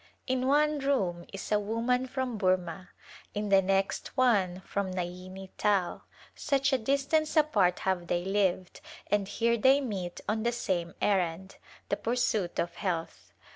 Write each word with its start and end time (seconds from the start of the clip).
In 0.25 0.47
one 0.47 0.79
room 0.79 1.25
is 1.31 1.51
a 1.51 1.59
woman 1.59 2.07
from 2.07 2.39
Burma, 2.39 2.89
in 3.35 3.49
the 3.49 3.61
next 3.61 4.17
one 4.17 4.61
from 4.61 4.89
Naini 4.91 5.51
Tal— 5.59 6.05
such 6.35 6.73
a 6.73 6.79
distance 6.79 7.37
apart 7.37 7.77
have 7.81 8.07
they 8.07 8.25
lived, 8.25 8.81
and 9.11 9.27
here 9.27 9.57
they 9.57 9.79
meet 9.79 10.19
on 10.27 10.41
the 10.41 10.51
same 10.51 10.95
errand, 11.03 11.57
the 11.89 11.97
pursuit 11.97 12.57
of 12.57 12.73
health. 12.77 13.31